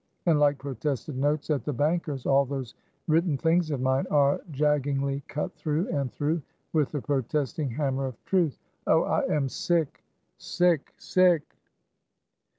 and 0.25 0.39
like 0.39 0.57
protested 0.57 1.15
notes 1.15 1.51
at 1.51 1.63
the 1.63 1.71
Bankers, 1.71 2.25
all 2.25 2.43
those 2.43 2.73
written 3.07 3.37
things 3.37 3.69
of 3.69 3.79
mine, 3.79 4.03
are 4.09 4.41
jaggingly 4.49 5.21
cut 5.27 5.53
through 5.53 5.87
and 5.89 6.11
through 6.11 6.41
with 6.73 6.91
the 6.91 6.99
protesting 7.01 7.69
hammer 7.69 8.07
of 8.07 8.25
Truth! 8.25 8.57
Oh, 8.87 9.03
I 9.03 9.25
am 9.31 9.47
sick, 9.47 10.03
sick, 10.39 10.91
sick!" 10.97 11.43